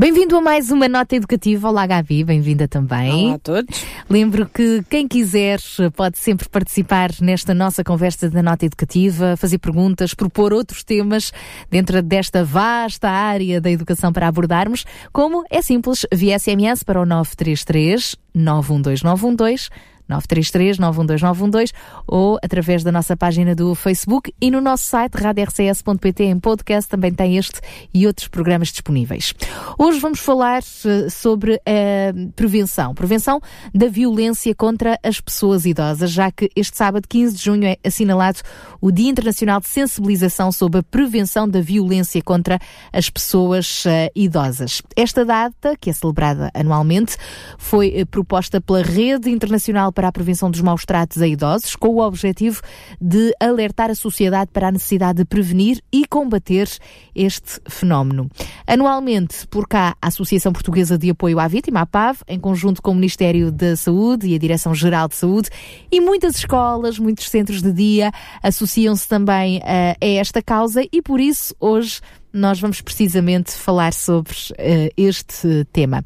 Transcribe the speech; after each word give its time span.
Bem-vindo 0.00 0.34
a 0.34 0.40
mais 0.40 0.70
uma 0.70 0.88
nota 0.88 1.14
educativa. 1.14 1.68
Olá, 1.68 1.86
Gabi, 1.86 2.24
bem-vinda 2.24 2.66
também. 2.66 3.26
Olá 3.26 3.34
a 3.34 3.38
todos. 3.38 3.84
Lembro 4.08 4.46
que 4.48 4.82
quem 4.88 5.06
quiser 5.06 5.60
pode 5.94 6.16
sempre 6.16 6.48
participar 6.48 7.10
nesta 7.20 7.52
nossa 7.52 7.84
conversa 7.84 8.30
da 8.30 8.42
nota 8.42 8.64
educativa, 8.64 9.36
fazer 9.36 9.58
perguntas, 9.58 10.14
propor 10.14 10.54
outros 10.54 10.82
temas 10.82 11.34
dentro 11.70 12.00
desta 12.00 12.42
vasta 12.42 13.10
área 13.10 13.60
da 13.60 13.70
educação 13.70 14.10
para 14.10 14.26
abordarmos, 14.26 14.86
como 15.12 15.44
é 15.50 15.60
simples, 15.60 16.06
via 16.10 16.38
SMS 16.38 16.82
para 16.82 16.98
o 16.98 17.04
933 17.04 18.16
912 18.34 19.04
933 19.04 19.68
912 20.10 21.72
ou 22.06 22.38
através 22.42 22.82
da 22.82 22.90
nossa 22.90 23.16
página 23.16 23.54
do 23.54 23.74
Facebook 23.74 24.34
e 24.40 24.50
no 24.50 24.60
nosso 24.60 24.84
site 24.84 25.14
radiorcs.pt 25.14 26.24
em 26.24 26.38
podcast 26.38 26.90
também 26.90 27.12
tem 27.12 27.36
este 27.36 27.60
e 27.94 28.06
outros 28.06 28.28
programas 28.28 28.68
disponíveis. 28.68 29.32
Hoje 29.78 30.00
vamos 30.00 30.18
falar 30.20 30.62
uh, 30.62 31.10
sobre 31.10 31.60
a 31.66 32.12
prevenção, 32.34 32.94
prevenção 32.94 33.40
da 33.74 33.88
violência 33.88 34.54
contra 34.54 34.98
as 35.02 35.20
pessoas 35.20 35.64
idosas, 35.64 36.10
já 36.10 36.30
que 36.30 36.50
este 36.56 36.76
sábado 36.76 37.06
15 37.08 37.36
de 37.36 37.42
junho 37.42 37.64
é 37.66 37.76
assinalado 37.84 38.40
o 38.80 38.90
Dia 38.90 39.10
Internacional 39.10 39.60
de 39.60 39.68
Sensibilização 39.68 40.50
sobre 40.50 40.80
a 40.80 40.82
prevenção 40.82 41.48
da 41.48 41.60
violência 41.60 42.20
contra 42.22 42.58
as 42.92 43.08
pessoas 43.08 43.84
uh, 43.84 44.10
idosas. 44.14 44.82
Esta 44.96 45.24
data, 45.24 45.76
que 45.80 45.90
é 45.90 45.92
celebrada 45.92 46.50
anualmente, 46.54 47.16
foi 47.58 48.04
proposta 48.10 48.60
pela 48.60 48.82
Rede 48.82 49.30
Internacional 49.30 49.92
para 49.92 49.99
a 50.08 50.12
Prevenção 50.12 50.50
dos 50.50 50.60
Maus 50.60 50.84
Tratos 50.84 51.20
a 51.22 51.26
Idosos, 51.26 51.76
com 51.76 51.88
o 51.88 52.00
objetivo 52.00 52.60
de 53.00 53.34
alertar 53.40 53.90
a 53.90 53.94
sociedade 53.94 54.50
para 54.52 54.68
a 54.68 54.72
necessidade 54.72 55.18
de 55.18 55.24
prevenir 55.24 55.80
e 55.92 56.06
combater 56.06 56.68
este 57.14 57.60
fenómeno. 57.68 58.30
Anualmente, 58.66 59.46
por 59.48 59.66
cá, 59.68 59.96
a 60.00 60.08
Associação 60.08 60.52
Portuguesa 60.52 60.98
de 60.98 61.10
Apoio 61.10 61.38
à 61.38 61.48
Vítima, 61.48 61.80
a 61.80 61.86
PAV, 61.86 62.18
em 62.28 62.38
conjunto 62.38 62.82
com 62.82 62.92
o 62.92 62.94
Ministério 62.94 63.50
da 63.50 63.76
Saúde 63.76 64.28
e 64.28 64.34
a 64.34 64.38
Direção-Geral 64.38 65.08
de 65.08 65.16
Saúde, 65.16 65.50
e 65.90 66.00
muitas 66.00 66.36
escolas, 66.36 66.98
muitos 66.98 67.28
centros 67.28 67.62
de 67.62 67.72
dia 67.72 68.12
associam-se 68.42 69.08
também 69.08 69.58
uh, 69.58 69.60
a 70.00 70.06
esta 70.06 70.42
causa 70.42 70.82
e 70.92 71.02
por 71.02 71.20
isso 71.20 71.54
hoje 71.60 72.00
nós 72.32 72.60
vamos 72.60 72.80
precisamente 72.80 73.52
falar 73.52 73.92
sobre 73.92 74.32
uh, 74.32 74.92
este 74.96 75.64
tema. 75.72 76.04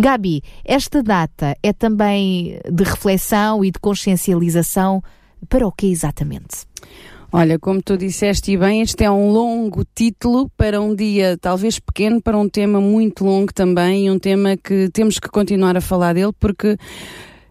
Gabi, 0.00 0.42
esta 0.64 1.02
data 1.02 1.56
é 1.60 1.72
também 1.72 2.60
de 2.70 2.84
reflexão 2.84 3.64
e 3.64 3.72
de 3.72 3.80
consciencialização 3.80 5.02
para 5.48 5.66
o 5.66 5.72
que 5.72 5.90
exatamente? 5.90 6.68
Olha, 7.32 7.58
como 7.58 7.82
tu 7.82 7.96
disseste 7.96 8.52
e 8.52 8.56
bem, 8.56 8.80
este 8.80 9.02
é 9.02 9.10
um 9.10 9.32
longo 9.32 9.84
título 9.96 10.48
para 10.56 10.80
um 10.80 10.94
dia 10.94 11.36
talvez 11.36 11.80
pequeno, 11.80 12.22
para 12.22 12.38
um 12.38 12.48
tema 12.48 12.80
muito 12.80 13.24
longo 13.24 13.52
também 13.52 14.06
e 14.06 14.10
um 14.10 14.20
tema 14.20 14.56
que 14.56 14.88
temos 14.92 15.18
que 15.18 15.28
continuar 15.28 15.76
a 15.76 15.80
falar 15.80 16.14
dele 16.14 16.32
porque 16.38 16.78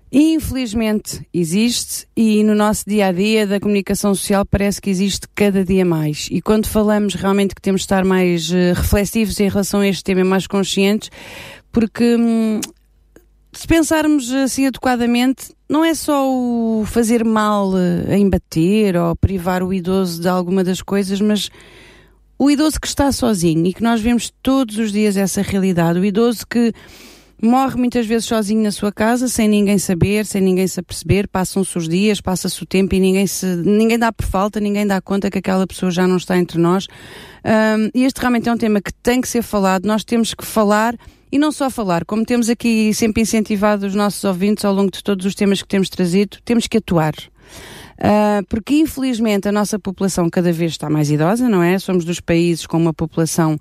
Infelizmente 0.09 1.27
existe 1.33 2.07
e 2.15 2.41
no 2.41 2.55
nosso 2.55 2.85
dia 2.87 3.07
a 3.07 3.11
dia 3.11 3.45
da 3.45 3.59
comunicação 3.59 4.15
social 4.15 4.45
parece 4.45 4.79
que 4.79 4.89
existe 4.89 5.27
cada 5.35 5.65
dia 5.65 5.83
mais. 5.83 6.29
E 6.31 6.41
quando 6.41 6.65
falamos 6.65 7.13
realmente 7.13 7.53
que 7.53 7.61
temos 7.61 7.81
de 7.81 7.85
estar 7.85 8.05
mais 8.05 8.49
uh, 8.49 8.73
reflexivos 8.73 9.37
em 9.41 9.49
relação 9.49 9.81
a 9.81 9.87
este 9.87 10.05
tema, 10.05 10.23
mais 10.23 10.47
conscientes, 10.47 11.09
porque 11.77 12.15
hum, 12.15 12.59
se 13.53 13.67
pensarmos 13.67 14.33
assim 14.33 14.65
adequadamente, 14.65 15.53
não 15.69 15.85
é 15.85 15.93
só 15.93 16.27
o 16.27 16.83
fazer 16.87 17.23
mal 17.23 17.69
uh, 17.69 18.11
em 18.11 18.27
bater 18.27 18.97
ou 18.97 19.15
privar 19.15 19.61
o 19.61 19.71
idoso 19.71 20.19
de 20.19 20.27
alguma 20.27 20.63
das 20.63 20.81
coisas, 20.81 21.21
mas 21.21 21.51
o 22.35 22.49
idoso 22.49 22.81
que 22.81 22.87
está 22.87 23.11
sozinho 23.11 23.63
e 23.67 23.75
que 23.75 23.83
nós 23.83 24.01
vemos 24.01 24.33
todos 24.41 24.79
os 24.79 24.91
dias 24.91 25.15
essa 25.15 25.43
realidade, 25.43 25.99
o 25.99 26.05
idoso 26.05 26.47
que 26.47 26.73
morre 27.39 27.75
muitas 27.75 28.07
vezes 28.07 28.25
sozinho 28.25 28.63
na 28.63 28.71
sua 28.71 28.91
casa, 28.91 29.27
sem 29.27 29.47
ninguém 29.47 29.77
saber, 29.77 30.25
sem 30.25 30.41
ninguém 30.41 30.65
se 30.65 30.79
aperceber, 30.79 31.29
passam-se 31.29 31.77
os 31.77 31.87
dias, 31.87 32.19
passa-se 32.19 32.63
o 32.63 32.65
tempo 32.65 32.95
e 32.95 32.99
ninguém, 32.99 33.27
se, 33.27 33.45
ninguém 33.45 33.99
dá 33.99 34.11
por 34.11 34.25
falta, 34.25 34.59
ninguém 34.59 34.87
dá 34.87 34.99
conta 34.99 35.29
que 35.29 35.37
aquela 35.37 35.67
pessoa 35.67 35.91
já 35.91 36.07
não 36.07 36.17
está 36.17 36.39
entre 36.39 36.57
nós. 36.57 36.87
Um, 37.45 37.91
e 37.93 38.03
este 38.03 38.19
realmente 38.19 38.49
é 38.49 38.51
um 38.51 38.57
tema 38.57 38.81
que 38.81 38.91
tem 38.91 39.21
que 39.21 39.27
ser 39.27 39.43
falado, 39.43 39.85
nós 39.85 40.03
temos 40.03 40.33
que 40.33 40.43
falar 40.43 40.97
e 41.31 41.37
não 41.37 41.51
só 41.51 41.69
falar, 41.69 42.05
como 42.05 42.25
temos 42.25 42.49
aqui 42.49 42.93
sempre 42.93 43.21
incentivado 43.21 43.85
os 43.85 43.95
nossos 43.95 44.23
ouvintes 44.23 44.63
ao 44.63 44.73
longo 44.73 44.91
de 44.91 45.03
todos 45.03 45.25
os 45.25 45.35
temas 45.35 45.61
que 45.61 45.67
temos 45.67 45.89
trazido, 45.89 46.37
temos 46.43 46.67
que 46.67 46.77
atuar. 46.77 47.13
Uh, 47.97 48.45
porque 48.47 48.75
infelizmente 48.75 49.47
a 49.47 49.51
nossa 49.51 49.79
população 49.79 50.29
cada 50.29 50.51
vez 50.51 50.73
está 50.73 50.89
mais 50.89 51.09
idosa, 51.09 51.49
não 51.49 51.63
é? 51.63 51.79
Somos 51.79 52.05
dos 52.05 52.19
países 52.19 52.67
com 52.67 52.77
uma 52.77 52.93
população 52.93 53.57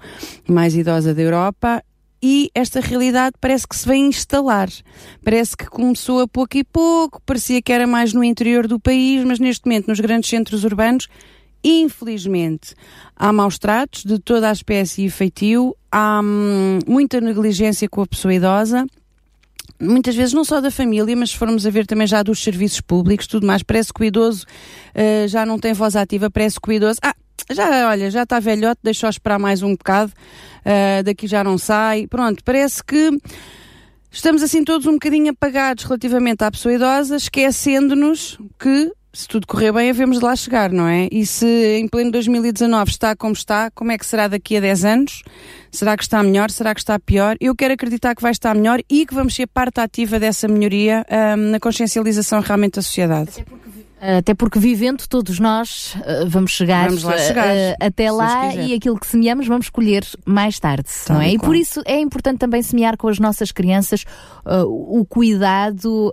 mais 0.46 0.74
idosa 0.74 1.14
da 1.14 1.22
Europa 1.22 1.82
e 2.22 2.50
esta 2.54 2.80
realidade 2.80 3.36
parece 3.40 3.66
que 3.66 3.76
se 3.76 3.86
vem 3.86 4.08
instalar. 4.08 4.68
Parece 5.24 5.56
que 5.56 5.66
começou 5.66 6.20
a 6.20 6.28
pouco 6.28 6.56
e 6.56 6.64
pouco, 6.64 7.20
parecia 7.24 7.62
que 7.62 7.72
era 7.72 7.86
mais 7.86 8.12
no 8.12 8.22
interior 8.22 8.66
do 8.66 8.78
país, 8.78 9.24
mas 9.24 9.38
neste 9.38 9.64
momento 9.66 9.88
nos 9.88 10.00
grandes 10.00 10.28
centros 10.28 10.64
urbanos, 10.64 11.08
infelizmente, 11.62 12.74
há 13.14 13.32
maus 13.32 13.58
tratos 13.58 14.04
de 14.04 14.18
toda 14.18 14.48
a 14.48 14.52
espécie 14.52 15.04
e 15.04 15.10
feitio, 15.10 15.76
há 15.90 16.20
hum, 16.22 16.78
muita 16.86 17.20
negligência 17.20 17.88
com 17.88 18.02
a 18.02 18.06
pessoa 18.06 18.34
idosa, 18.34 18.86
muitas 19.80 20.14
vezes 20.14 20.32
não 20.32 20.44
só 20.44 20.60
da 20.60 20.70
família, 20.70 21.14
mas 21.16 21.30
se 21.30 21.36
formos 21.36 21.66
a 21.66 21.70
ver 21.70 21.86
também 21.86 22.06
já 22.06 22.22
dos 22.22 22.42
serviços 22.42 22.80
públicos, 22.80 23.26
tudo 23.26 23.46
mais, 23.46 23.62
parece 23.62 23.92
que 23.92 24.00
o 24.00 24.04
idoso 24.04 24.44
uh, 24.94 25.28
já 25.28 25.44
não 25.44 25.58
tem 25.58 25.72
voz 25.72 25.96
ativa, 25.96 26.30
parece 26.30 26.60
que 26.60 26.68
o 26.68 26.72
idoso, 26.72 26.98
ah, 27.02 27.14
já, 27.50 27.88
olha, 27.88 28.10
já 28.10 28.22
está 28.22 28.40
velhote, 28.40 28.80
deixou 28.82 29.08
esperar 29.08 29.38
mais 29.38 29.62
um 29.62 29.72
bocado, 29.72 30.12
uh, 30.12 31.02
daqui 31.04 31.26
já 31.26 31.44
não 31.44 31.58
sai. 31.58 32.06
Pronto, 32.06 32.42
parece 32.44 32.82
que 32.82 33.10
estamos 34.10 34.42
assim 34.42 34.64
todos 34.64 34.86
um 34.86 34.94
bocadinho 34.94 35.30
apagados 35.30 35.84
relativamente 35.84 36.42
à 36.42 36.50
pessoa 36.50 36.74
idosa, 36.74 37.16
esquecendo-nos 37.16 38.38
que 38.58 38.92
se 39.16 39.26
tudo 39.26 39.46
correr 39.46 39.72
bem, 39.72 39.88
havemos 39.88 40.18
de 40.18 40.24
lá 40.24 40.36
chegar, 40.36 40.70
não 40.70 40.86
é? 40.86 41.08
E 41.10 41.24
se 41.24 41.46
em 41.78 41.88
pleno 41.88 42.10
2019 42.10 42.90
está 42.90 43.16
como 43.16 43.32
está, 43.32 43.70
como 43.70 43.90
é 43.90 43.96
que 43.96 44.04
será 44.04 44.28
daqui 44.28 44.58
a 44.58 44.60
10 44.60 44.84
anos? 44.84 45.22
Será 45.70 45.96
que 45.96 46.02
está 46.02 46.22
melhor? 46.22 46.50
Será 46.50 46.74
que 46.74 46.80
está 46.80 46.98
pior? 46.98 47.34
Eu 47.40 47.56
quero 47.56 47.72
acreditar 47.72 48.14
que 48.14 48.20
vai 48.20 48.30
estar 48.30 48.54
melhor 48.54 48.78
e 48.90 49.06
que 49.06 49.14
vamos 49.14 49.34
ser 49.34 49.46
parte 49.46 49.80
ativa 49.80 50.20
dessa 50.20 50.46
melhoria 50.46 51.02
um, 51.10 51.50
na 51.50 51.58
consciencialização 51.58 52.40
realmente 52.40 52.74
da 52.74 52.82
sociedade. 52.82 53.30
Até 53.30 53.44
porque 53.44 53.70
até 53.98 54.34
porque 54.34 54.58
vivendo 54.58 55.06
todos 55.08 55.40
nós 55.40 55.94
uh, 55.96 56.28
vamos 56.28 56.52
chegar, 56.52 56.88
vamos 56.88 57.02
lá 57.02 57.16
chegar 57.16 57.48
uh, 57.48 57.76
até 57.80 58.10
lá 58.10 58.54
e 58.54 58.74
aquilo 58.74 58.98
que 58.98 59.06
semeamos 59.06 59.46
vamos 59.46 59.70
colher 59.70 60.04
mais 60.24 60.60
tarde, 60.60 60.88
tá 61.06 61.14
não 61.14 61.20
é? 61.22 61.32
E 61.32 61.38
por 61.38 61.56
isso 61.56 61.80
é 61.86 61.98
importante 61.98 62.38
também 62.38 62.62
semear 62.62 62.98
com 62.98 63.08
as 63.08 63.18
nossas 63.18 63.50
crianças 63.52 64.04
uh, 64.44 64.64
o 64.66 65.04
cuidado 65.06 66.12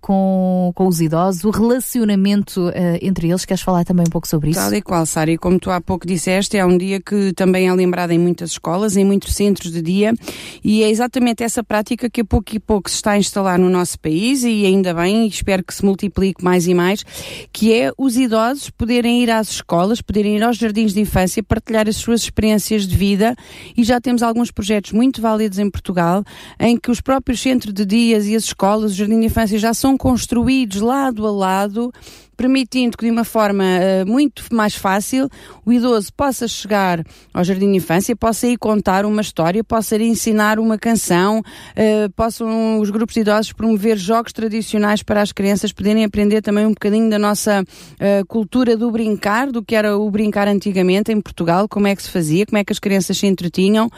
com, 0.00 0.72
com 0.74 0.86
os 0.86 1.00
idosos, 1.00 1.44
o 1.44 1.50
relacionamento 1.50 2.70
entre 3.00 3.28
eles. 3.28 3.44
Queres 3.44 3.62
falar 3.62 3.84
também 3.84 4.04
um 4.06 4.10
pouco 4.10 4.28
sobre 4.28 4.50
isso? 4.50 4.60
Tal 4.60 4.74
e 4.74 4.82
qual, 4.82 5.04
Sara, 5.06 5.30
e 5.30 5.38
como 5.38 5.58
tu 5.58 5.70
há 5.70 5.80
pouco 5.80 6.06
disseste, 6.06 6.56
é 6.56 6.64
um 6.64 6.76
dia 6.76 7.00
que 7.00 7.32
também 7.32 7.68
é 7.68 7.74
lembrado 7.74 8.10
em 8.10 8.18
muitas 8.18 8.50
escolas, 8.52 8.96
em 8.96 9.04
muitos 9.04 9.34
centros 9.34 9.72
de 9.72 9.82
dia, 9.82 10.14
e 10.62 10.82
é 10.82 10.90
exatamente 10.90 11.42
essa 11.42 11.62
prática 11.62 12.08
que 12.08 12.20
a 12.20 12.24
pouco 12.24 12.54
e 12.54 12.60
pouco 12.60 12.88
se 12.88 12.96
está 12.96 13.12
a 13.12 13.18
instalar 13.18 13.58
no 13.58 13.68
nosso 13.68 13.98
país 13.98 14.44
e 14.44 14.66
ainda 14.66 14.94
bem, 14.94 15.26
espero 15.26 15.64
que 15.64 15.74
se 15.74 15.84
multiplique 15.84 16.42
mais 16.42 16.66
e 16.66 16.74
mais 16.74 17.04
que 17.52 17.72
é 17.72 17.92
os 17.96 18.16
idosos 18.16 18.70
poderem 18.70 19.22
ir 19.22 19.30
às 19.30 19.50
escolas, 19.50 20.00
poderem 20.00 20.36
ir 20.36 20.42
aos 20.42 20.56
jardins 20.56 20.92
de 20.92 21.00
infância, 21.00 21.42
partilhar 21.42 21.88
as 21.88 21.96
suas 21.96 22.22
experiências 22.22 22.86
de 22.86 22.96
vida. 22.96 23.34
E 23.76 23.84
já 23.84 24.00
temos 24.00 24.22
alguns 24.22 24.50
projetos 24.50 24.92
muito 24.92 25.20
válidos 25.20 25.58
em 25.58 25.70
Portugal 25.70 26.24
em 26.58 26.76
que 26.76 26.90
os 26.90 27.00
próprios 27.00 27.40
centros 27.40 27.72
de 27.72 27.84
dias 27.84 28.26
e 28.26 28.34
as 28.34 28.44
escolas, 28.44 28.92
o 28.92 28.94
jardim 28.94 29.20
de 29.20 29.26
infância 29.26 29.58
já 29.58 29.74
são 29.74 29.96
construídos 29.96 30.80
lado 30.80 31.26
a 31.26 31.30
lado 31.30 31.92
permitindo 32.34 32.96
que 32.96 33.04
de 33.04 33.10
uma 33.10 33.24
forma 33.24 33.64
uh, 33.64 34.06
muito 34.10 34.44
mais 34.52 34.74
fácil 34.74 35.28
o 35.64 35.72
idoso 35.72 36.12
possa 36.12 36.46
chegar 36.46 37.04
ao 37.32 37.44
jardim 37.44 37.70
de 37.70 37.76
infância, 37.76 38.14
possa 38.14 38.46
ir 38.46 38.58
contar 38.58 39.06
uma 39.06 39.22
história, 39.22 39.62
possa 39.64 39.96
ir 39.96 40.02
ensinar 40.02 40.58
uma 40.58 40.78
canção, 40.78 41.40
uh, 41.40 42.12
possam 42.14 42.80
os 42.80 42.90
grupos 42.90 43.14
de 43.14 43.20
idosos 43.20 43.52
promover 43.52 43.96
jogos 43.96 44.32
tradicionais 44.32 45.02
para 45.02 45.22
as 45.22 45.32
crianças 45.32 45.72
poderem 45.72 46.04
aprender 46.04 46.42
também 46.42 46.66
um 46.66 46.70
bocadinho 46.70 47.08
da 47.08 47.18
nossa 47.18 47.62
uh, 47.62 48.26
cultura 48.26 48.76
do 48.76 48.90
brincar, 48.90 49.50
do 49.50 49.62
que 49.62 49.74
era 49.74 49.96
o 49.96 50.10
brincar 50.10 50.48
antigamente 50.48 51.12
em 51.12 51.20
Portugal, 51.20 51.68
como 51.68 51.86
é 51.86 51.96
que 51.96 52.02
se 52.02 52.10
fazia, 52.10 52.44
como 52.46 52.58
é 52.58 52.64
que 52.64 52.72
as 52.72 52.78
crianças 52.78 53.16
se 53.16 53.26
entretinham. 53.26 53.88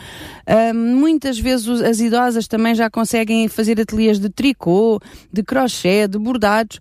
muitas 0.75 1.38
vezes 1.38 1.81
as 1.81 2.00
idosas 2.00 2.47
também 2.47 2.75
já 2.75 2.88
conseguem 2.91 3.49
fazer 3.49 3.81
ateliês 3.81 4.19
de 4.19 4.29
tricô, 4.29 5.00
de 5.33 5.43
crochê, 5.43 6.06
de 6.06 6.19
bordados 6.19 6.79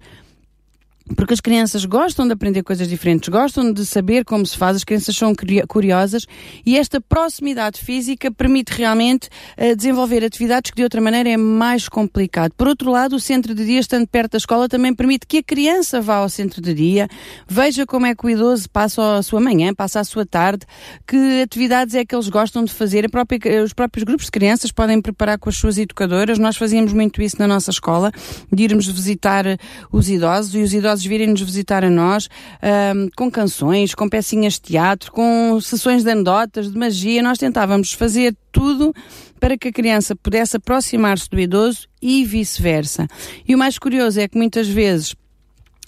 porque 1.16 1.34
as 1.34 1.40
crianças 1.40 1.86
gostam 1.86 2.26
de 2.26 2.34
aprender 2.34 2.64
coisas 2.64 2.88
diferentes, 2.88 3.30
gostam 3.30 3.72
de 3.72 3.86
saber 3.86 4.26
como 4.26 4.46
se 4.46 4.58
faz, 4.58 4.78
as 4.78 4.84
crianças 4.84 5.16
são 5.16 5.34
curiosas 5.68 6.26
e 6.66 6.78
esta 6.78 7.00
proximidade 7.00 7.80
física 7.80 8.32
permite 8.32 8.74
realmente 8.74 9.30
uh, 9.58 9.76
desenvolver 9.76 10.24
atividades 10.24 10.72
que 10.72 10.78
de 10.78 10.84
outra 10.84 11.00
maneira 11.00 11.30
é 11.30 11.38
mais 11.38 11.88
complicado. 11.88 12.54
Por 12.58 12.68
outro 12.68 12.90
lado, 12.90 13.16
o 13.16 13.20
centro 13.20 13.54
de 13.54 13.66
dia, 13.66 13.80
estando 13.80 14.08
perto 14.08 14.32
da 14.32 14.38
escola, 14.38 14.68
também 14.68 14.96
permite 14.96 15.28
que 15.28 15.38
a 15.38 15.44
criança 15.44 16.02
vá 16.02 16.16
ao 16.16 16.30
centro 16.30 16.60
de 16.60 16.74
dia, 16.74 17.08
veja 17.48 17.86
como 17.86 18.08
é 18.08 18.16
que 18.16 18.26
o 18.26 18.30
idoso 18.30 18.68
passa 18.70 19.18
a 19.18 19.24
sua 19.24 19.40
manhã, 19.40 19.74
passa 19.76 20.00
a 20.00 20.04
sua 20.04 20.26
tarde, 20.26 20.66
que 21.06 21.44
atividades 21.44 21.94
é 21.94 22.04
que 22.04 22.16
eles 22.16 22.30
gostam 22.30 22.64
de 22.64 22.74
fazer. 22.74 23.10
Própria, 23.12 23.64
os 23.64 23.74
próprios 23.74 24.04
grupos 24.04 24.26
de 24.26 24.32
crianças 24.32 24.72
podem 24.72 25.00
preparar 25.00 25.38
com 25.38 25.50
as 25.50 25.56
suas 25.56 25.78
educadoras. 25.78 26.40
Nós 26.40 26.58
fazíamos 26.58 26.94
muito 26.94 27.22
isso 27.22 27.36
na 27.38 27.48
nossa 27.48 27.70
escola, 27.70 28.12
de 28.52 28.64
irmos 28.64 28.88
visitar 28.88 29.46
os 29.92 30.10
idosos 30.10 30.56
e 30.56 30.60
os 30.60 30.74
idosos 30.74 30.95
idosos 30.96 31.06
virem 31.06 31.28
nos 31.28 31.42
visitar 31.42 31.84
a 31.84 31.90
nós 31.90 32.30
um, 32.96 33.10
com 33.16 33.30
canções, 33.30 33.94
com 33.94 34.08
pecinhas 34.10 34.54
de 34.54 34.62
teatro, 34.62 35.12
com 35.12 35.60
sessões 35.62 36.04
de 36.04 36.10
anedotas, 36.10 36.72
de 36.72 36.78
magia. 36.78 37.22
Nós 37.22 37.38
tentávamos 37.38 37.94
fazer 37.94 38.36
tudo 38.52 38.94
para 39.40 39.58
que 39.58 39.68
a 39.68 39.72
criança 39.72 40.16
pudesse 40.16 40.58
aproximar-se 40.58 41.30
do 41.30 41.40
idoso 41.40 41.88
e 42.02 42.24
vice-versa. 42.24 43.08
E 43.48 43.54
o 43.54 43.58
mais 43.58 43.78
curioso 43.78 44.20
é 44.20 44.28
que 44.28 44.38
muitas 44.38 44.68
vezes 44.68 45.14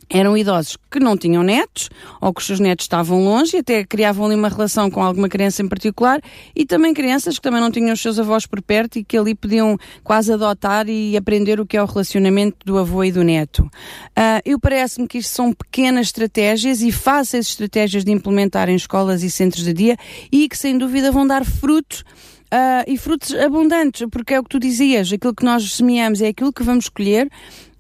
eram 0.10 0.38
idosos 0.38 0.78
que 0.90 1.00
não 1.00 1.18
tinham 1.18 1.44
netos, 1.44 1.90
ou 2.22 2.34
que 2.34 2.42
os 2.42 2.48
seus 2.48 2.60
netos 2.60 2.86
estavam 2.86 3.24
longe, 3.24 3.58
e 3.58 3.60
até 3.60 3.84
criavam 3.84 4.26
ali 4.26 4.36
uma 4.36 4.50
relação 4.50 4.90
com 4.90 5.04
alguma 5.04 5.28
criança 5.30 5.62
em 5.62 5.68
particular, 5.68 6.22
e 6.56 6.66
também 6.66 6.94
crianças 6.94 7.36
que 7.36 7.42
também 7.42 7.62
não 7.62 7.72
tinham 7.72 7.94
os 7.94 8.02
seus 8.02 8.20
avós 8.20 8.46
por 8.46 8.62
perto 8.62 9.00
e 9.00 9.04
que 9.04 9.18
ali 9.18 9.36
podiam 9.36 9.78
quase 10.04 10.32
adotar 10.32 10.88
e 10.88 11.16
aprender 11.18 11.60
o 11.60 11.66
que 11.66 11.78
é 11.78 11.84
o 11.84 11.86
relacionamento 11.86 12.58
do 12.66 12.78
avô 12.78 13.04
e 13.04 13.12
do 13.12 13.24
neto. 13.24 13.64
Uh, 13.64 14.42
eu 14.46 14.60
parece-me 14.60 15.08
que 15.08 15.18
isto 15.18 15.34
são 15.34 15.54
pequenas 15.54 16.08
estratégias 16.08 16.82
e 16.82 16.92
fáceis 16.92 17.48
estratégias 17.48 18.04
de 18.04 18.12
implementar 18.12 18.70
em 18.70 18.76
escolas 18.76 19.24
e 19.24 19.30
centros 19.30 19.64
de 19.64 19.74
dia 19.74 19.98
e 20.32 20.48
que 20.48 20.58
sem 20.58 20.78
dúvida 20.78 21.12
vão 21.12 21.28
dar 21.28 21.46
frutos 21.46 22.04
Uh, 22.48 22.88
e 22.88 22.98
frutos 22.98 23.34
abundantes, 23.34 24.08
porque 24.10 24.34
é 24.34 24.40
o 24.40 24.44
que 24.44 24.50
tu 24.50 24.58
dizias, 24.58 25.12
aquilo 25.12 25.36
que 25.36 25.44
nós 25.44 25.70
semeamos 25.74 26.22
é 26.22 26.30
aquilo 26.30 26.54
que 26.54 26.64
vamos 26.64 26.88
colher 26.88 27.30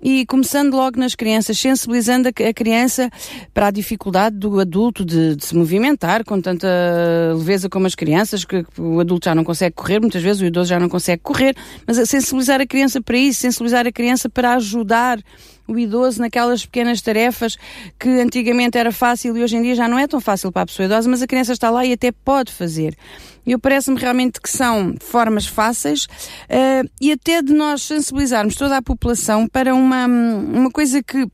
e 0.01 0.25
começando 0.25 0.75
logo 0.75 0.99
nas 0.99 1.15
crianças, 1.15 1.57
sensibilizando 1.57 2.27
a, 2.27 2.53
criança 2.53 3.09
para 3.53 3.67
a 3.67 3.71
dificuldade 3.71 4.35
do 4.35 4.59
adulto 4.59 5.03
de, 5.03 5.35
de, 5.35 5.45
se 5.45 5.55
movimentar 5.55 6.23
com 6.23 6.39
tanta 6.41 6.67
leveza 7.35 7.69
como 7.69 7.87
as 7.87 7.95
crianças, 7.95 8.45
que 8.45 8.65
o 8.77 8.99
adulto 8.99 9.25
já 9.25 9.33
não 9.33 9.43
consegue 9.43 9.75
correr, 9.75 9.99
muitas 9.99 10.21
vezes 10.21 10.41
o 10.41 10.45
idoso 10.45 10.69
já 10.69 10.79
não 10.79 10.89
consegue 10.89 11.21
correr, 11.23 11.55
mas 11.85 11.97
a 11.97 12.05
sensibilizar 12.05 12.61
a 12.61 12.67
criança 12.67 13.01
para 13.01 13.17
isso, 13.17 13.39
sensibilizar 13.39 13.87
a 13.87 13.91
criança 13.91 14.29
para 14.29 14.53
ajudar 14.55 15.19
o 15.67 15.77
idoso 15.77 16.21
naquelas 16.21 16.65
pequenas 16.65 17.01
tarefas 17.01 17.57
que 17.99 18.09
antigamente 18.09 18.77
era 18.77 18.91
fácil 18.91 19.35
e 19.37 19.43
hoje 19.43 19.57
em 19.57 19.61
dia 19.61 19.75
já 19.75 19.87
não 19.87 19.99
é 19.99 20.07
tão 20.07 20.21
fácil 20.21 20.51
para 20.51 20.63
a 20.63 20.65
pessoa 20.65 20.85
idosa, 20.85 21.09
mas 21.09 21.21
a 21.21 21.27
criança 21.27 21.53
está 21.53 21.69
lá 21.69 21.85
e 21.85 21.93
até 21.93 22.11
pode 22.11 22.51
fazer. 22.51 22.95
Eu 23.45 23.59
parece-me 23.59 23.97
realmente 23.97 24.41
que 24.41 24.49
são 24.49 24.95
formas 24.99 25.45
fáceis 25.45 26.05
uh, 26.05 26.89
e 26.99 27.11
até 27.11 27.41
de 27.41 27.53
nós 27.53 27.81
sensibilizarmos 27.81 28.55
toda 28.55 28.77
a 28.77 28.81
população 28.81 29.47
para 29.47 29.73
uma, 29.73 30.05
uma 30.05 30.69
coisa 30.69 31.01
que 31.01 31.27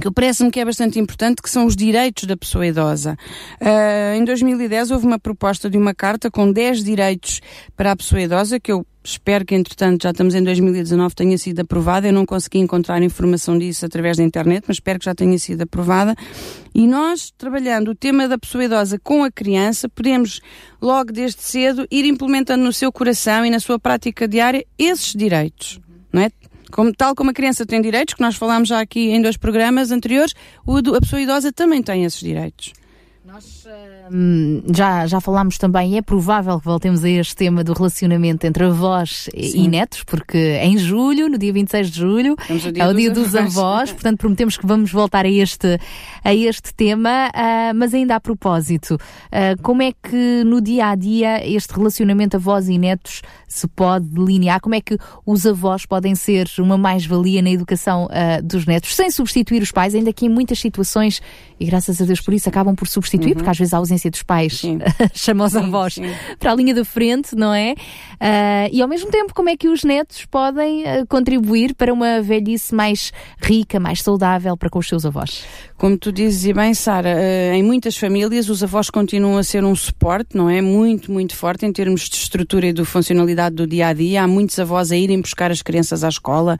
que 0.00 0.10
parece-me 0.10 0.50
que 0.50 0.60
é 0.60 0.64
bastante 0.64 0.98
importante, 0.98 1.42
que 1.42 1.50
são 1.50 1.66
os 1.66 1.76
direitos 1.76 2.24
da 2.24 2.36
pessoa 2.36 2.66
idosa. 2.66 3.16
Uh, 3.60 4.16
em 4.16 4.24
2010 4.24 4.90
houve 4.90 5.06
uma 5.06 5.18
proposta 5.18 5.68
de 5.68 5.76
uma 5.76 5.94
carta 5.94 6.30
com 6.30 6.50
10 6.50 6.82
direitos 6.82 7.40
para 7.76 7.92
a 7.92 7.96
pessoa 7.96 8.20
idosa, 8.20 8.58
que 8.58 8.72
eu 8.72 8.86
espero 9.04 9.44
que 9.44 9.54
entretanto 9.54 10.04
já 10.04 10.10
estamos 10.10 10.34
em 10.34 10.42
2019 10.42 11.14
tenha 11.14 11.36
sido 11.36 11.60
aprovada. 11.60 12.06
Eu 12.08 12.12
não 12.12 12.24
consegui 12.24 12.58
encontrar 12.58 13.02
informação 13.02 13.58
disso 13.58 13.84
através 13.84 14.16
da 14.16 14.22
internet, 14.22 14.64
mas 14.66 14.76
espero 14.76 14.98
que 14.98 15.04
já 15.04 15.14
tenha 15.14 15.38
sido 15.38 15.62
aprovada. 15.62 16.14
E 16.74 16.86
nós, 16.86 17.30
trabalhando 17.36 17.90
o 17.90 17.94
tema 17.94 18.26
da 18.26 18.38
pessoa 18.38 18.64
idosa 18.64 18.98
com 18.98 19.24
a 19.24 19.30
criança, 19.30 19.88
podemos 19.88 20.40
logo 20.80 21.12
desde 21.12 21.42
cedo 21.42 21.86
ir 21.90 22.06
implementando 22.06 22.64
no 22.64 22.72
seu 22.72 22.90
coração 22.90 23.44
e 23.44 23.50
na 23.50 23.60
sua 23.60 23.78
prática 23.78 24.26
diária 24.26 24.64
esses 24.78 25.12
direitos. 25.12 25.80
Não 26.12 26.22
é? 26.22 26.30
Como, 26.72 26.92
tal 26.92 27.14
como 27.14 27.30
a 27.30 27.34
criança 27.34 27.66
tem 27.66 27.80
direitos, 27.80 28.14
que 28.14 28.20
nós 28.20 28.34
falámos 28.34 28.68
já 28.68 28.80
aqui 28.80 29.10
em 29.10 29.20
dois 29.20 29.36
programas 29.36 29.90
anteriores, 29.90 30.34
o, 30.66 30.78
a 30.78 31.00
pessoa 31.00 31.20
idosa 31.20 31.52
também 31.52 31.82
tem 31.82 32.04
esses 32.04 32.20
direitos. 32.20 32.72
Nós 33.24 33.61
uh, 33.66 34.74
já, 34.74 35.06
já 35.06 35.20
falámos 35.20 35.58
também, 35.58 35.96
é 35.96 36.02
provável 36.02 36.58
que 36.58 36.64
voltemos 36.64 37.04
a 37.04 37.08
este 37.08 37.36
tema 37.36 37.62
do 37.62 37.72
relacionamento 37.72 38.46
entre 38.46 38.64
avós 38.64 39.28
Sim. 39.32 39.64
e 39.64 39.68
netos, 39.68 40.02
porque 40.04 40.38
em 40.62 40.76
julho, 40.78 41.28
no 41.28 41.38
dia 41.38 41.52
26 41.52 41.90
de 41.90 42.00
julho, 42.00 42.36
é 42.74 42.86
o 42.86 42.94
dia 42.94 43.10
dos, 43.10 43.32
dos 43.32 43.36
avós. 43.36 43.92
portanto 43.92 44.18
prometemos 44.18 44.56
que 44.56 44.66
vamos 44.66 44.90
voltar 44.90 45.24
a 45.24 45.30
este, 45.30 45.78
a 46.24 46.34
este 46.34 46.74
tema, 46.74 47.28
uh, 47.28 47.74
mas 47.74 47.94
ainda 47.94 48.16
a 48.16 48.20
propósito, 48.20 48.94
uh, 48.94 49.62
como 49.62 49.82
é 49.82 49.92
que 49.92 50.42
no 50.44 50.60
dia 50.60 50.88
a 50.88 50.94
dia 50.94 51.46
este 51.46 51.72
relacionamento 51.72 52.36
avós 52.36 52.68
e 52.68 52.78
netos 52.78 53.22
se 53.46 53.68
pode 53.68 54.06
delinear? 54.06 54.60
Como 54.60 54.74
é 54.74 54.80
que 54.80 54.96
os 55.24 55.46
avós 55.46 55.86
podem 55.86 56.14
ser 56.14 56.48
uma 56.58 56.78
mais-valia 56.78 57.42
na 57.42 57.50
educação 57.50 58.08
dos 58.42 58.64
netos, 58.66 58.94
sem 58.94 59.10
substituir 59.10 59.62
os 59.62 59.70
pais, 59.70 59.94
ainda 59.94 60.12
que 60.12 60.26
em 60.26 60.28
muitas 60.28 60.58
situações, 60.58 61.20
e 61.60 61.66
graças 61.66 62.00
a 62.00 62.04
Deus 62.04 62.20
por 62.20 62.32
isso, 62.32 62.48
acabam 62.48 62.74
por 62.74 62.88
substituir 62.88 63.12
substituir, 63.12 63.32
uhum. 63.32 63.34
porque 63.34 63.50
às 63.52 63.58
vezes 63.58 63.72
a 63.72 63.76
ausência 63.76 64.10
dos 64.10 64.22
pais 64.22 64.62
chama 65.14 65.44
os 65.44 65.54
avós 65.54 65.94
sim. 65.94 66.10
para 66.38 66.52
a 66.52 66.54
linha 66.54 66.74
da 66.74 66.84
frente, 66.84 67.36
não 67.36 67.54
é? 67.54 67.72
Uh, 67.72 68.68
e 68.72 68.82
ao 68.82 68.88
mesmo 68.88 69.10
tempo, 69.10 69.34
como 69.34 69.48
é 69.48 69.56
que 69.56 69.68
os 69.68 69.84
netos 69.84 70.24
podem 70.26 70.82
uh, 70.82 71.06
contribuir 71.08 71.74
para 71.74 71.92
uma 71.92 72.22
velhice 72.22 72.74
mais 72.74 73.12
rica, 73.40 73.78
mais 73.80 74.02
saudável 74.02 74.56
para 74.56 74.70
com 74.70 74.78
os 74.78 74.88
seus 74.88 75.04
avós? 75.04 75.44
Como 75.76 75.98
tu 75.98 76.12
dizes 76.12 76.44
e 76.44 76.52
bem, 76.52 76.72
Sara, 76.74 77.16
uh, 77.16 77.54
em 77.54 77.62
muitas 77.62 77.96
famílias 77.96 78.48
os 78.48 78.62
avós 78.62 78.88
continuam 78.88 79.36
a 79.36 79.42
ser 79.42 79.64
um 79.64 79.74
suporte, 79.74 80.36
não 80.36 80.48
é? 80.48 80.60
Muito, 80.60 81.10
muito 81.10 81.34
forte 81.34 81.66
em 81.66 81.72
termos 81.72 82.08
de 82.08 82.16
estrutura 82.16 82.68
e 82.68 82.72
de 82.72 82.84
funcionalidade 82.84 83.56
do 83.56 83.66
dia 83.66 83.88
a 83.88 83.92
dia. 83.92 84.22
Há 84.22 84.26
muitos 84.28 84.58
avós 84.58 84.92
a 84.92 84.96
irem 84.96 85.20
buscar 85.20 85.50
as 85.50 85.60
crianças 85.60 86.04
à 86.04 86.08
escola, 86.08 86.58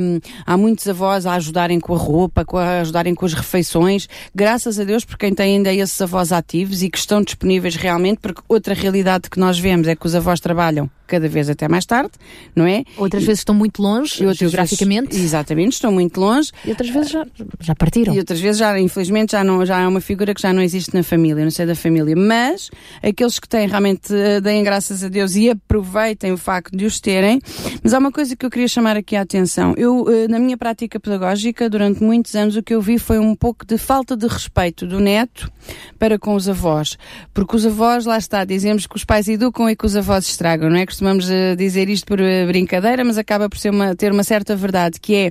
um, 0.00 0.20
há 0.46 0.56
muitos 0.56 0.88
avós 0.88 1.26
a 1.26 1.34
ajudarem 1.34 1.80
com 1.80 1.94
a 1.94 1.98
roupa, 1.98 2.46
a 2.60 2.80
ajudarem 2.80 3.14
com 3.14 3.26
as 3.26 3.34
refeições. 3.34 4.08
Graças 4.34 4.78
a 4.78 4.84
Deus, 4.84 5.04
por 5.04 5.18
quem 5.18 5.34
tem 5.34 5.56
ainda 5.56 5.74
esses 5.74 6.00
avós 6.06 6.32
ativos 6.32 6.82
e 6.82 6.88
que 6.88 6.98
estão 6.98 7.22
disponíveis 7.22 7.76
realmente, 7.76 8.18
porque 8.20 8.40
outra 8.48 8.74
realidade 8.74 9.28
que 9.28 9.38
nós 9.38 9.58
vemos 9.58 9.86
é 9.86 9.94
que 9.94 10.06
os 10.06 10.14
avós 10.14 10.40
trabalham 10.40 10.90
cada 11.06 11.28
vez 11.28 11.48
até 11.48 11.68
mais 11.68 11.84
tarde, 11.84 12.12
não 12.54 12.66
é? 12.66 12.84
Outras 12.96 13.22
e, 13.22 13.26
vezes 13.26 13.40
estão 13.40 13.54
muito 13.54 13.80
longe, 13.80 14.14
geograficamente. 14.34 15.08
Vezes, 15.08 15.24
exatamente, 15.24 15.72
estão 15.72 15.92
muito 15.92 16.20
longe. 16.20 16.50
E 16.64 16.70
outras 16.70 16.90
vezes 16.90 17.10
já, 17.10 17.26
já 17.60 17.74
partiram. 17.74 18.14
E 18.14 18.18
outras 18.18 18.40
vezes 18.40 18.58
já, 18.58 18.78
infelizmente, 18.78 19.32
já, 19.32 19.44
não, 19.44 19.64
já 19.64 19.80
é 19.80 19.86
uma 19.86 20.00
figura 20.00 20.34
que 20.34 20.40
já 20.42 20.52
não 20.52 20.62
existe 20.62 20.94
na 20.94 21.02
família, 21.02 21.44
não 21.44 21.50
sei 21.50 21.66
da 21.66 21.74
família. 21.74 22.14
Mas 22.16 22.70
aqueles 23.02 23.38
que 23.38 23.48
têm 23.48 23.68
realmente 23.68 24.12
uh, 24.12 24.40
deem 24.40 24.62
graças 24.62 25.04
a 25.04 25.08
Deus 25.08 25.36
e 25.36 25.50
aproveitem 25.50 26.32
o 26.32 26.36
facto 26.36 26.76
de 26.76 26.84
os 26.84 27.00
terem. 27.00 27.40
Mas 27.82 27.94
há 27.94 27.98
uma 27.98 28.12
coisa 28.12 28.34
que 28.34 28.44
eu 28.44 28.50
queria 28.50 28.68
chamar 28.68 28.96
aqui 28.96 29.16
a 29.16 29.22
atenção. 29.22 29.74
Eu, 29.76 30.02
uh, 30.02 30.28
na 30.28 30.38
minha 30.38 30.56
prática 30.56 30.98
pedagógica, 30.98 31.68
durante 31.70 32.02
muitos 32.02 32.34
anos, 32.34 32.56
o 32.56 32.62
que 32.62 32.74
eu 32.74 32.80
vi 32.80 32.98
foi 32.98 33.18
um 33.18 33.34
pouco 33.34 33.64
de 33.64 33.78
falta 33.78 34.16
de 34.16 34.26
respeito 34.26 34.86
do 34.86 35.00
neto 35.00 35.50
para 35.98 36.18
com 36.18 36.34
os 36.34 36.48
avós. 36.48 36.98
Porque 37.32 37.56
os 37.56 37.66
avós, 37.66 38.06
lá 38.06 38.18
está, 38.18 38.44
dizemos 38.44 38.86
que 38.86 38.96
os 38.96 39.04
pais 39.04 39.28
educam 39.28 39.68
e 39.68 39.76
que 39.76 39.86
os 39.86 39.96
avós 39.96 40.26
estragam, 40.26 40.70
não 40.70 40.76
é? 40.76 40.86
Costumamos 40.96 41.28
uh, 41.28 41.54
dizer 41.56 41.88
isto 41.90 42.06
por 42.06 42.20
uh, 42.20 42.46
brincadeira, 42.46 43.04
mas 43.04 43.18
acaba 43.18 43.48
por 43.48 43.58
uma, 43.70 43.94
ter 43.94 44.12
uma 44.12 44.24
certa 44.24 44.56
verdade, 44.56 44.98
que 44.98 45.14
é 45.14 45.30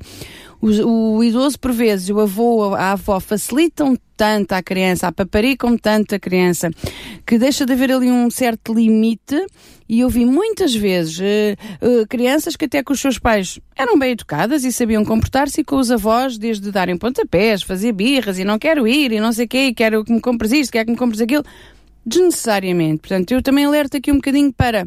o, 0.62 1.18
o, 1.18 1.24
idoso, 1.24 1.60
por 1.60 1.72
vezes, 1.72 2.10
o 2.10 2.20
avô, 2.20 2.76
a 2.76 2.92
avó 2.92 3.20
facilitam 3.20 3.98
tanto 4.16 4.54
à 4.54 4.64
criança, 4.64 5.08
apaparicam 5.08 5.78
tanto 5.78 6.16
a 6.16 6.20
criança, 6.20 6.70
que 7.26 7.38
deixa 7.38 7.66
de 7.66 7.74
haver 7.74 7.92
ali 7.92 8.12
um 8.12 8.30
certo 8.30 8.74
limite. 8.74 9.46
E 9.88 10.00
eu 10.00 10.10
vi 10.10 10.26
muitas 10.26 10.74
vezes 10.74 11.20
uh, 11.20 11.24
uh, 11.86 12.08
crianças 12.08 12.56
que 12.56 12.66
até 12.66 12.82
com 12.82 12.94
os 12.94 13.00
seus 13.00 13.20
pais 13.20 13.60
eram 13.76 14.00
bem 14.00 14.12
educadas 14.12 14.64
e 14.64 14.72
sabiam 14.72 15.06
comportar-se 15.06 15.62
e 15.62 15.64
com 15.64 15.76
os 15.78 15.92
avós, 15.92 16.38
desde 16.38 16.72
darem 16.72 16.98
pontapés, 16.98 17.62
fazer 17.62 17.92
birras 17.92 18.40
e 18.40 18.44
não 18.44 18.58
quero 18.58 18.88
ir 18.88 19.12
e 19.12 19.20
não 19.20 19.32
sei 19.32 19.46
o 19.46 19.48
quê, 19.48 19.74
quero 19.76 20.04
que 20.04 20.12
me 20.12 20.22
compres 20.22 20.52
isto, 20.52 20.72
quero 20.72 20.86
que 20.86 20.92
me 20.92 20.98
compres 20.98 21.22
aquilo, 21.22 21.44
desnecessariamente. 22.06 23.02
Portanto, 23.02 23.32
eu 23.32 23.42
também 23.44 23.66
alerto 23.66 23.98
aqui 23.98 24.12
um 24.12 24.16
bocadinho 24.16 24.52
para 24.52 24.86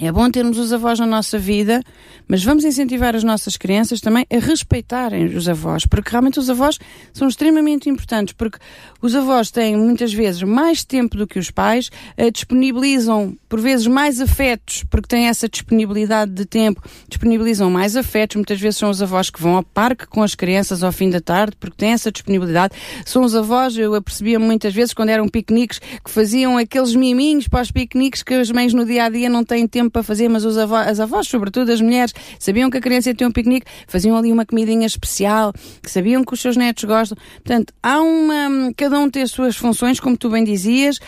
é 0.00 0.10
bom 0.10 0.30
termos 0.30 0.58
os 0.58 0.72
avós 0.72 0.98
na 0.98 1.06
nossa 1.06 1.38
vida, 1.38 1.82
mas 2.26 2.42
vamos 2.42 2.64
incentivar 2.64 3.14
as 3.14 3.22
nossas 3.22 3.58
crianças 3.58 4.00
também 4.00 4.26
a 4.32 4.38
respeitarem 4.38 5.26
os 5.26 5.46
avós, 5.46 5.84
porque 5.84 6.10
realmente 6.10 6.38
os 6.38 6.48
avós 6.48 6.78
são 7.12 7.28
extremamente 7.28 7.90
importantes, 7.90 8.32
porque 8.32 8.58
os 9.02 9.14
avós 9.14 9.50
têm 9.50 9.76
muitas 9.76 10.12
vezes 10.12 10.42
mais 10.42 10.82
tempo 10.82 11.16
do 11.16 11.26
que 11.26 11.38
os 11.38 11.50
pais, 11.50 11.90
eh, 12.16 12.30
disponibilizam 12.30 13.36
por 13.50 13.60
vezes 13.60 13.86
mais 13.86 14.18
afetos, 14.18 14.82
porque 14.90 15.08
têm 15.08 15.28
essa 15.28 15.46
disponibilidade 15.46 16.32
de 16.32 16.46
tempo, 16.46 16.82
disponibilizam 17.06 17.70
mais 17.70 17.94
afetos, 17.94 18.36
muitas 18.36 18.58
vezes 18.58 18.78
são 18.78 18.88
os 18.88 19.02
avós 19.02 19.28
que 19.28 19.42
vão 19.42 19.56
ao 19.56 19.62
parque 19.62 20.06
com 20.06 20.22
as 20.22 20.34
crianças 20.34 20.82
ao 20.82 20.90
fim 20.90 21.10
da 21.10 21.20
tarde, 21.20 21.54
porque 21.60 21.76
têm 21.76 21.92
essa 21.92 22.10
disponibilidade. 22.10 22.74
São 23.04 23.24
os 23.24 23.34
avós, 23.34 23.76
eu 23.76 23.94
apercebia 23.94 24.38
muitas 24.38 24.72
vezes 24.72 24.94
quando 24.94 25.10
eram 25.10 25.28
piqueniques, 25.28 25.78
que 25.78 26.10
faziam 26.10 26.56
aqueles 26.56 26.94
miminhos 26.94 27.46
para 27.46 27.60
os 27.60 27.70
piqueniques 27.70 28.22
que 28.22 28.32
as 28.32 28.50
mães 28.50 28.72
no 28.72 28.86
dia 28.86 29.04
a 29.04 29.10
dia 29.10 29.28
não 29.28 29.44
têm 29.44 29.68
tempo 29.68 29.81
tempo 29.82 29.90
para 29.90 30.02
fazer, 30.02 30.28
mas 30.28 30.44
os 30.44 30.56
avós, 30.56 30.88
as 30.88 31.00
avós, 31.00 31.28
sobretudo 31.28 31.70
as 31.70 31.80
mulheres, 31.80 32.12
sabiam 32.38 32.70
que 32.70 32.78
a 32.78 32.80
criança 32.80 33.10
ia 33.10 33.14
ter 33.14 33.26
um 33.26 33.32
piquenique, 33.32 33.66
faziam 33.86 34.16
ali 34.16 34.32
uma 34.32 34.46
comidinha 34.46 34.86
especial, 34.86 35.52
que 35.82 35.90
sabiam 35.90 36.24
que 36.24 36.32
os 36.32 36.40
seus 36.40 36.56
netos 36.56 36.84
gostam. 36.84 37.16
Portanto, 37.36 37.72
há 37.82 38.00
uma. 38.00 38.72
Cada 38.76 38.98
um 38.98 39.10
tem 39.10 39.22
as 39.22 39.30
suas 39.30 39.56
funções, 39.56 40.00
como 40.00 40.16
tu 40.16 40.30
bem 40.30 40.44
dizias, 40.44 40.98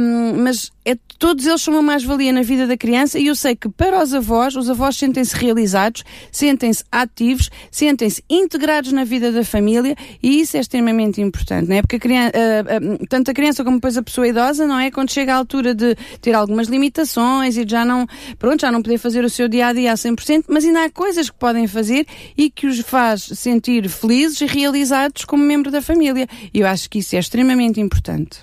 um, 0.00 0.42
mas 0.42 0.70
é, 0.88 0.96
todos 1.18 1.46
eles 1.46 1.60
são 1.60 1.74
uma 1.74 1.82
mais-valia 1.82 2.32
na 2.32 2.40
vida 2.40 2.66
da 2.66 2.74
criança 2.74 3.18
e 3.18 3.26
eu 3.26 3.34
sei 3.34 3.54
que 3.54 3.68
para 3.68 4.02
os 4.02 4.14
avós, 4.14 4.56
os 4.56 4.70
avós 4.70 4.96
sentem-se 4.96 5.36
realizados, 5.36 6.02
sentem-se 6.32 6.82
ativos, 6.90 7.50
sentem-se 7.70 8.24
integrados 8.30 8.90
na 8.90 9.04
vida 9.04 9.30
da 9.30 9.44
família 9.44 9.94
e 10.22 10.40
isso 10.40 10.56
é 10.56 10.60
extremamente 10.60 11.20
importante, 11.20 11.68
não 11.68 11.76
é? 11.76 11.82
Porque 11.82 11.96
a 11.96 11.98
criança, 11.98 12.32
uh, 12.32 12.94
uh, 12.94 13.06
tanto 13.06 13.30
a 13.30 13.34
criança 13.34 13.62
como 13.62 13.76
depois 13.76 13.98
a 13.98 14.02
pessoa 14.02 14.26
idosa, 14.28 14.66
não 14.66 14.78
é? 14.78 14.90
Quando 14.90 15.10
chega 15.10 15.34
à 15.34 15.36
altura 15.36 15.74
de 15.74 15.94
ter 16.22 16.34
algumas 16.34 16.68
limitações 16.68 17.58
e 17.58 17.66
de 17.66 17.72
já 17.72 17.84
não, 17.84 18.06
pronto, 18.38 18.60
já 18.60 18.72
não 18.72 18.82
poder 18.82 18.98
fazer 18.98 19.24
o 19.24 19.30
seu 19.30 19.48
dia-a-dia 19.48 19.92
-a, 19.92 19.94
-dia 19.94 20.08
a 20.08 20.12
100%, 20.12 20.44
mas 20.48 20.64
ainda 20.64 20.84
há 20.84 20.90
coisas 20.90 21.30
que 21.30 21.38
podem 21.38 21.66
fazer 21.66 22.06
e 22.36 22.50
que 22.50 22.66
os 22.66 22.80
faz 22.80 23.22
sentir 23.22 23.88
felizes 23.88 24.40
e 24.40 24.46
realizados 24.46 25.24
como 25.24 25.42
membro 25.42 25.70
da 25.70 25.82
família. 25.82 26.26
Eu 26.52 26.66
acho 26.66 26.88
que 26.88 26.98
isso 26.98 27.16
é 27.16 27.18
extremamente 27.18 27.80
importante. 27.80 28.40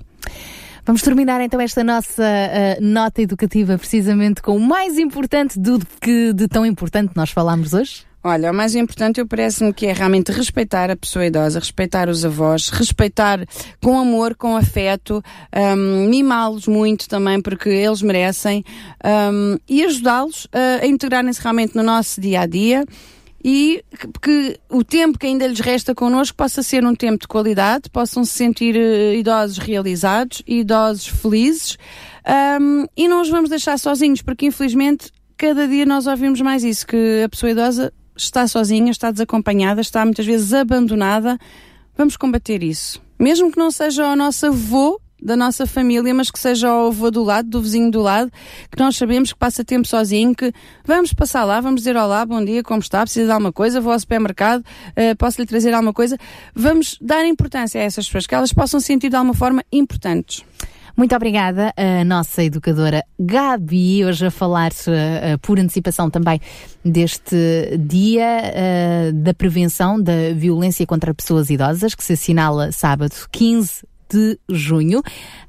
Vamos 0.86 1.02
terminar 1.02 1.42
então 1.42 1.60
esta 1.60 1.84
nossa 1.84 2.22
uh, 2.22 2.84
nota 2.84 3.20
educativa 3.20 3.76
precisamente 3.76 4.40
com 4.40 4.56
o 4.56 4.60
mais 4.60 5.00
importante 5.00 5.60
do 5.60 5.80
que 6.00 6.32
de 6.32 6.48
tão 6.48 6.64
importante 6.64 7.14
nós 7.16 7.32
falámos 7.32 7.74
hoje? 7.74 8.06
Olha, 8.28 8.50
o 8.50 8.56
mais 8.56 8.74
importante 8.74 9.20
eu 9.20 9.28
parece-me 9.28 9.72
que 9.72 9.86
é 9.86 9.94
realmente 9.94 10.32
respeitar 10.32 10.90
a 10.90 10.96
pessoa 10.96 11.28
idosa, 11.28 11.60
respeitar 11.60 12.10
os 12.10 12.26
avós, 12.26 12.70
respeitar 12.70 13.46
com 13.80 14.00
amor, 14.00 14.34
com 14.34 14.58
afeto, 14.58 15.22
um, 15.56 16.08
mimá-los 16.08 16.68
muito 16.68 17.08
também 17.08 17.40
porque 17.40 17.70
eles 17.70 18.02
merecem 18.02 18.66
um, 19.32 19.60
e 19.70 19.84
ajudá-los 19.84 20.46
uh, 20.46 20.82
a 20.82 20.88
integrarem-se 20.88 21.40
realmente 21.40 21.76
no 21.76 21.84
nosso 21.84 22.20
dia 22.20 22.42
a 22.42 22.46
dia. 22.48 22.84
E 23.44 23.84
que 24.20 24.60
o 24.72 24.84
tempo 24.84 25.20
que 25.20 25.28
ainda 25.28 25.46
lhes 25.46 25.60
resta 25.60 25.94
connosco 25.94 26.36
possa 26.36 26.64
ser 26.64 26.84
um 26.84 26.96
tempo 26.96 27.20
de 27.20 27.28
qualidade, 27.28 27.92
possam 27.92 28.26
se 28.26 28.32
sentir 28.32 28.76
uh, 28.76 29.14
idosos 29.14 29.60
realizados, 29.60 30.42
idosos 30.48 31.06
felizes. 31.06 31.78
Um, 32.60 32.88
e 32.98 33.08
não 33.08 33.22
os 33.22 33.30
vamos 33.30 33.52
deixar 33.52 33.78
sozinhos, 33.78 34.24
porque 34.24 34.48
infelizmente 34.48 35.12
cada 35.38 35.68
dia 35.68 35.86
nós 35.86 36.08
ouvimos 36.08 36.42
mais 36.42 36.64
isso, 36.64 36.88
que 36.88 37.22
a 37.24 37.30
pessoa 37.30 37.52
idosa 37.52 37.94
está 38.16 38.48
sozinha, 38.48 38.92
está 38.92 39.12
desacompanhada, 39.12 39.82
está 39.82 40.04
muitas 40.06 40.26
vezes 40.26 40.54
abandonada. 40.54 41.38
Vamos 41.98 42.18
combater 42.18 42.64
isso. 42.64 43.02
Mesmo 43.18 43.52
que 43.52 43.58
não 43.58 43.72
seja 43.72 44.12
o 44.12 44.16
nosso 44.16 44.48
avô, 44.48 45.00
da 45.22 45.36
nossa 45.36 45.66
família, 45.66 46.14
mas 46.14 46.30
que 46.30 46.38
seja 46.38 46.72
o 46.72 46.88
avô 46.88 47.10
do 47.10 47.24
lado, 47.24 47.50
do 47.50 47.62
vizinho 47.62 47.90
do 47.90 48.02
lado, 48.02 48.32
que 48.72 48.80
nós 48.80 48.96
sabemos 48.96 49.34
que 49.34 49.40
passa 49.40 49.64
tempo 49.64 49.88
sozinho, 49.88 50.36
que 50.36 50.54
vamos 50.86 51.14
passar 51.14 51.44
lá, 51.46 51.60
vamos 51.60 51.82
dizer 51.82 51.98
olá, 51.98 52.26
bom 52.26 52.44
dia, 52.44 52.62
como 52.62 52.80
está, 52.80 53.02
precisa 53.02 53.26
de 53.26 53.32
alguma 53.32 53.52
coisa, 53.52 53.82
vou 53.82 53.92
ao 53.92 54.00
supermercado, 54.00 54.62
uh, 54.62 55.16
posso 55.18 55.42
lhe 55.42 55.48
trazer 55.48 55.74
alguma 55.74 55.94
coisa. 55.94 56.18
Vamos 56.54 56.98
dar 57.02 57.26
importância 57.26 57.82
a 57.82 57.84
essas 57.84 58.06
pessoas, 58.06 58.28
que 58.28 58.36
elas 58.36 58.54
possam 58.54 58.80
sentir 58.80 59.10
de 59.10 59.16
alguma 59.16 59.34
forma 59.34 59.64
importantes. 59.72 60.44
Muito 60.98 61.14
obrigada, 61.14 61.74
a 61.76 62.06
nossa 62.06 62.42
educadora 62.42 63.04
Gabi, 63.20 64.06
hoje 64.06 64.28
a 64.28 64.32
falar 64.32 64.72
uh, 64.72 65.38
por 65.42 65.60
antecipação 65.60 66.10
também 66.10 66.40
deste 66.86 67.78
dia 67.78 68.40
uh, 68.40 69.14
da 69.14 69.34
prevenção 69.34 70.02
da 70.02 70.32
violência 70.34 70.88
contra 70.88 71.14
pessoas 71.14 71.50
idosas, 71.50 71.94
que 71.94 72.04
se 72.04 72.14
assinala 72.14 72.72
sábado 72.72 73.14
15 73.30 73.84
de 74.10 74.40
junho. 74.50 75.02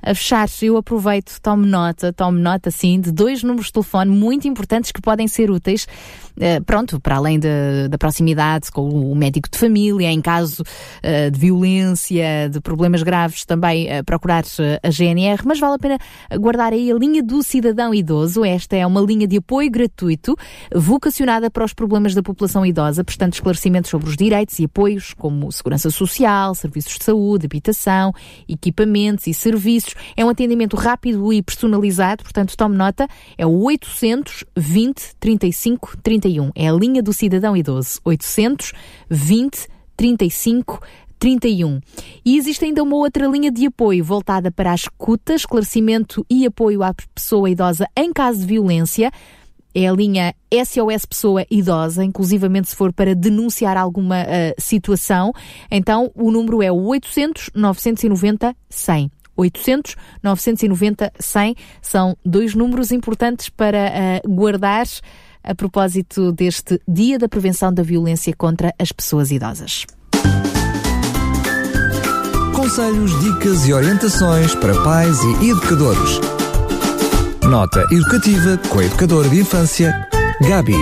A 0.02 0.14
fechar, 0.14 0.48
eu 0.62 0.76
aproveito, 0.76 1.38
tome 1.40 1.66
nota, 1.66 2.12
tome 2.12 2.40
nota, 2.40 2.70
sim, 2.70 3.00
de 3.00 3.10
dois 3.10 3.42
números 3.42 3.66
de 3.66 3.72
telefone 3.72 4.10
muito 4.10 4.46
importantes 4.46 4.92
que 4.92 5.00
podem 5.00 5.26
ser 5.28 5.50
úteis 5.50 5.86
eh, 6.38 6.60
pronto, 6.60 7.00
para 7.00 7.16
além 7.16 7.38
de, 7.38 7.88
da 7.88 7.96
proximidade 7.96 8.70
com 8.70 8.88
o 8.88 9.14
médico 9.14 9.48
de 9.50 9.58
família, 9.58 10.10
em 10.10 10.20
caso 10.20 10.62
uh, 10.62 11.30
de 11.30 11.38
violência, 11.38 12.50
de 12.50 12.60
problemas 12.60 13.02
graves, 13.02 13.44
também 13.44 13.86
uh, 13.86 14.04
procurar 14.04 14.44
a 14.82 14.90
GNR, 14.90 15.42
mas 15.46 15.58
vale 15.58 15.76
a 15.76 15.78
pena 15.78 15.98
guardar 16.38 16.72
aí 16.72 16.92
a 16.92 16.94
linha 16.94 17.22
do 17.22 17.42
cidadão 17.42 17.94
idoso. 17.94 18.44
Esta 18.44 18.76
é 18.76 18.86
uma 18.86 19.00
linha 19.00 19.26
de 19.26 19.38
apoio 19.38 19.70
gratuito, 19.70 20.36
vocacionada 20.74 21.50
para 21.50 21.64
os 21.64 21.72
problemas 21.72 22.14
da 22.14 22.22
população 22.22 22.66
idosa, 22.66 23.02
prestando 23.02 23.34
esclarecimentos 23.34 23.90
sobre 23.90 24.08
os 24.08 24.16
direitos 24.16 24.58
e 24.58 24.64
apoios, 24.64 25.14
como 25.14 25.50
segurança 25.50 25.88
social, 25.90 26.54
serviços 26.54 26.98
de 26.98 27.04
saúde, 27.04 27.46
habitação, 27.46 28.12
equipamentos 28.48 29.26
e 29.26 29.34
serviços. 29.34 29.94
É 30.16 30.24
um 30.24 30.28
atendimento 30.28 30.76
rápido 30.76 31.32
e 31.32 31.42
personalizado, 31.42 32.22
portanto, 32.22 32.56
tome 32.56 32.76
nota, 32.76 33.08
é 33.36 33.46
o 33.46 33.62
820 33.62 35.14
35 35.18 35.46
35 35.56 35.96
31. 36.02 36.50
É 36.54 36.68
a 36.68 36.72
linha 36.72 37.02
do 37.02 37.12
cidadão 37.12 37.56
idoso. 37.56 38.00
820 38.04 39.68
35 39.96 40.80
31. 41.18 41.80
E 42.24 42.36
existe 42.36 42.64
ainda 42.64 42.82
uma 42.82 42.96
outra 42.96 43.26
linha 43.26 43.50
de 43.50 43.66
apoio 43.66 44.04
voltada 44.04 44.50
para 44.50 44.72
a 44.72 44.74
escuta, 44.74 45.34
esclarecimento 45.34 46.24
e 46.28 46.46
apoio 46.46 46.82
à 46.82 46.94
pessoa 47.14 47.48
idosa 47.48 47.86
em 47.96 48.12
caso 48.12 48.40
de 48.40 48.46
violência. 48.46 49.10
É 49.78 49.86
a 49.86 49.92
linha 49.92 50.34
SOS 50.50 51.04
Pessoa 51.04 51.44
Idosa, 51.50 52.02
inclusivamente 52.02 52.70
se 52.70 52.74
for 52.74 52.94
para 52.94 53.14
denunciar 53.14 53.76
alguma 53.76 54.22
uh, 54.22 54.54
situação. 54.56 55.34
Então, 55.70 56.10
o 56.14 56.30
número 56.30 56.62
é 56.62 56.72
o 56.72 56.82
800 56.86 57.50
990 57.54 58.56
100. 58.70 59.10
800 59.36 59.96
990 60.22 61.12
100 61.20 61.56
são 61.82 62.16
dois 62.24 62.54
números 62.54 62.90
importantes 62.90 63.50
para 63.50 63.92
uh, 64.24 64.34
guardar 64.34 64.86
a 65.44 65.54
propósito 65.54 66.32
deste 66.32 66.80
Dia 66.88 67.18
da 67.18 67.28
Prevenção 67.28 67.70
da 67.70 67.82
Violência 67.82 68.34
contra 68.34 68.74
as 68.78 68.92
Pessoas 68.92 69.30
Idosas. 69.30 69.84
Conselhos, 72.54 73.10
dicas 73.20 73.68
e 73.68 73.74
orientações 73.74 74.54
para 74.54 74.72
pais 74.82 75.18
e 75.42 75.50
educadores. 75.50 76.18
Nota 77.48 77.84
educativa 77.92 78.58
com 78.68 78.80
a 78.80 78.84
educadora 78.84 79.28
de 79.28 79.40
infância, 79.40 80.08
Gabi. 80.40 80.74